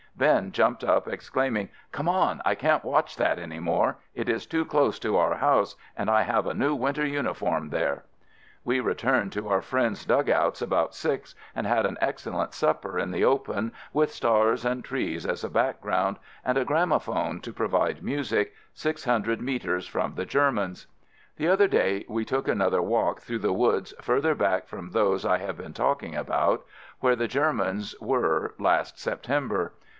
[0.17, 2.41] Ben jumped up exclaiming, "Come on.
[2.43, 6.23] I can't watch that any more; it is too close to our house and I
[6.23, 8.03] have a new winter uniform there."
[8.65, 13.23] We returned to our friends' dugouts about six and had an excellent supper in the
[13.23, 18.53] open with stars and trees as a back ground and a gramophone to provide music,
[18.73, 20.87] 600 metres from the Germans.
[21.37, 25.37] The other day, we took another walk through the woods further back from those I
[25.37, 26.65] have been talking about,
[26.99, 29.73] where the Germans were last September.